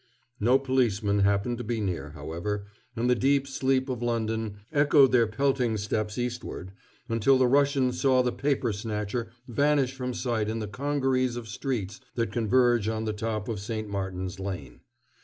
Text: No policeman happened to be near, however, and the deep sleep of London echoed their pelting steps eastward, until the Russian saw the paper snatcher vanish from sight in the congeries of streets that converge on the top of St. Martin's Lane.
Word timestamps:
No 0.39 0.57
policeman 0.57 1.19
happened 1.19 1.59
to 1.59 1.63
be 1.63 1.79
near, 1.79 2.09
however, 2.15 2.65
and 2.95 3.07
the 3.07 3.13
deep 3.13 3.47
sleep 3.47 3.87
of 3.87 4.01
London 4.01 4.55
echoed 4.71 5.11
their 5.11 5.27
pelting 5.27 5.77
steps 5.77 6.17
eastward, 6.17 6.71
until 7.07 7.37
the 7.37 7.45
Russian 7.45 7.93
saw 7.93 8.23
the 8.23 8.31
paper 8.31 8.73
snatcher 8.73 9.29
vanish 9.47 9.93
from 9.93 10.15
sight 10.15 10.49
in 10.49 10.57
the 10.57 10.65
congeries 10.67 11.35
of 11.35 11.47
streets 11.47 11.99
that 12.15 12.31
converge 12.31 12.87
on 12.87 13.05
the 13.05 13.13
top 13.13 13.47
of 13.47 13.59
St. 13.59 13.87
Martin's 13.87 14.39
Lane. 14.39 14.79